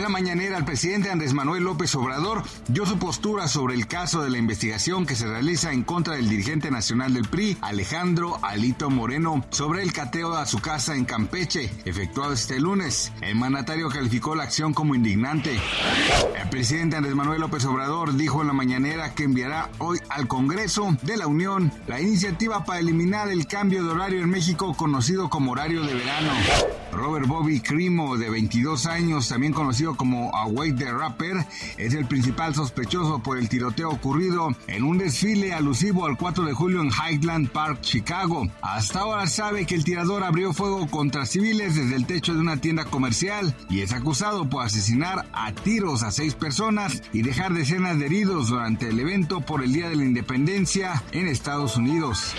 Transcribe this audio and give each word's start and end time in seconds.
En 0.00 0.04
la 0.04 0.08
mañanera, 0.08 0.56
el 0.56 0.64
presidente 0.64 1.10
Andrés 1.10 1.34
Manuel 1.34 1.64
López 1.64 1.94
Obrador 1.94 2.42
dio 2.68 2.86
su 2.86 2.98
postura 2.98 3.48
sobre 3.48 3.74
el 3.74 3.86
caso 3.86 4.22
de 4.22 4.30
la 4.30 4.38
investigación 4.38 5.04
que 5.04 5.14
se 5.14 5.26
realiza 5.26 5.74
en 5.74 5.84
contra 5.84 6.14
del 6.14 6.26
dirigente 6.26 6.70
nacional 6.70 7.12
del 7.12 7.28
PRI, 7.28 7.58
Alejandro 7.60 8.38
Alito 8.42 8.88
Moreno, 8.88 9.44
sobre 9.50 9.82
el 9.82 9.92
cateo 9.92 10.34
a 10.34 10.46
su 10.46 10.58
casa 10.60 10.96
en 10.96 11.04
Campeche, 11.04 11.70
efectuado 11.84 12.32
este 12.32 12.58
lunes. 12.58 13.12
El 13.20 13.36
mandatario 13.36 13.90
calificó 13.90 14.34
la 14.34 14.44
acción 14.44 14.72
como 14.72 14.94
indignante. 14.94 15.60
El 16.40 16.48
presidente 16.48 16.96
Andrés 16.96 17.14
Manuel 17.14 17.42
López 17.42 17.66
Obrador 17.66 18.16
dijo 18.16 18.40
en 18.40 18.46
la 18.46 18.54
mañanera 18.54 19.14
que 19.14 19.24
enviará 19.24 19.68
hoy 19.80 19.98
al 20.08 20.26
Congreso 20.26 20.96
de 21.02 21.18
la 21.18 21.26
Unión 21.26 21.70
la 21.86 22.00
iniciativa 22.00 22.64
para 22.64 22.80
eliminar 22.80 23.28
el 23.28 23.46
cambio 23.46 23.84
de 23.84 23.90
horario 23.90 24.22
en 24.22 24.30
México 24.30 24.72
conocido 24.72 25.28
como 25.28 25.52
horario 25.52 25.82
de 25.82 25.92
verano. 25.92 26.32
Robert 26.92 27.26
Bobby 27.26 27.60
Crimo, 27.60 28.16
de 28.16 28.30
22 28.30 28.86
años, 28.86 29.28
también 29.28 29.52
conocido 29.52 29.89
como 29.96 30.34
Awake 30.34 30.74
the 30.74 30.92
Rapper, 30.92 31.44
es 31.76 31.94
el 31.94 32.06
principal 32.06 32.54
sospechoso 32.54 33.22
por 33.22 33.38
el 33.38 33.48
tiroteo 33.48 33.90
ocurrido 33.90 34.48
en 34.66 34.84
un 34.84 34.98
desfile 34.98 35.52
alusivo 35.52 36.06
al 36.06 36.16
4 36.16 36.44
de 36.44 36.52
julio 36.52 36.80
en 36.80 36.90
Highland 36.90 37.50
Park, 37.50 37.80
Chicago. 37.80 38.48
Hasta 38.62 39.00
ahora 39.00 39.26
sabe 39.26 39.66
que 39.66 39.74
el 39.74 39.84
tirador 39.84 40.24
abrió 40.24 40.52
fuego 40.52 40.86
contra 40.88 41.26
civiles 41.26 41.74
desde 41.74 41.96
el 41.96 42.06
techo 42.06 42.34
de 42.34 42.40
una 42.40 42.58
tienda 42.58 42.84
comercial 42.84 43.54
y 43.68 43.80
es 43.80 43.92
acusado 43.92 44.48
por 44.48 44.64
asesinar 44.64 45.26
a 45.32 45.52
tiros 45.52 46.02
a 46.02 46.10
seis 46.10 46.34
personas 46.34 47.02
y 47.12 47.22
dejar 47.22 47.52
decenas 47.52 47.98
de 47.98 48.06
heridos 48.06 48.48
durante 48.48 48.88
el 48.88 48.98
evento 48.98 49.40
por 49.40 49.62
el 49.62 49.72
Día 49.72 49.88
de 49.88 49.96
la 49.96 50.04
Independencia 50.04 51.02
en 51.12 51.28
Estados 51.28 51.76
Unidos. 51.76 52.34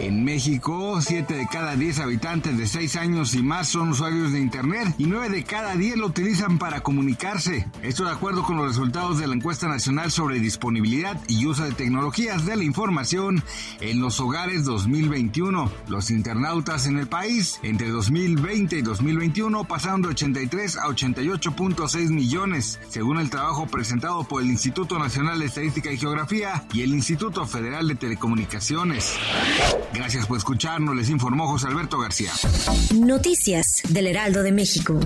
En 0.00 0.24
México, 0.24 1.00
7 1.00 1.34
de 1.34 1.46
cada 1.46 1.76
10 1.76 2.00
habitantes 2.00 2.56
de 2.56 2.66
6 2.66 2.96
años 2.96 3.34
y 3.34 3.42
más 3.42 3.68
son 3.68 3.90
usuarios 3.90 4.32
de 4.32 4.40
Internet 4.40 4.94
y 4.98 5.04
9 5.04 5.28
de 5.28 5.44
cada 5.44 5.74
10 5.74 5.96
lo 5.96 6.06
utilizan 6.06 6.58
para 6.60 6.82
comunicarse. 6.82 7.66
Esto 7.82 8.04
de 8.04 8.10
acuerdo 8.10 8.44
con 8.44 8.58
los 8.58 8.68
resultados 8.68 9.18
de 9.18 9.26
la 9.26 9.34
encuesta 9.34 9.66
nacional 9.66 10.12
sobre 10.12 10.38
disponibilidad 10.38 11.18
y 11.26 11.46
uso 11.46 11.64
de 11.64 11.72
tecnologías 11.72 12.44
de 12.44 12.54
la 12.54 12.64
información 12.64 13.42
en 13.80 14.00
los 14.00 14.20
hogares 14.20 14.66
2021. 14.66 15.72
Los 15.88 16.10
internautas 16.10 16.86
en 16.86 16.98
el 16.98 17.08
país 17.08 17.58
entre 17.62 17.88
2020 17.88 18.76
y 18.76 18.82
2021 18.82 19.64
pasaron 19.64 20.02
de 20.02 20.08
83 20.08 20.76
a 20.76 20.82
88.6 20.82 22.10
millones, 22.10 22.78
según 22.90 23.18
el 23.18 23.30
trabajo 23.30 23.66
presentado 23.66 24.22
por 24.24 24.42
el 24.42 24.50
Instituto 24.50 24.98
Nacional 24.98 25.38
de 25.38 25.46
Estadística 25.46 25.90
y 25.90 25.96
Geografía 25.96 26.64
y 26.74 26.82
el 26.82 26.92
Instituto 26.94 27.46
Federal 27.46 27.88
de 27.88 27.94
Telecomunicaciones. 27.94 29.14
Gracias 29.94 30.26
por 30.26 30.36
escucharnos, 30.36 30.94
les 30.94 31.08
informó 31.08 31.48
José 31.48 31.68
Alberto 31.68 31.98
García. 31.98 32.32
Noticias 32.94 33.80
del 33.88 34.08
Heraldo 34.08 34.42
de 34.42 34.52
México. 34.52 35.00